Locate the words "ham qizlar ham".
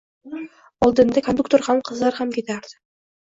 1.69-2.31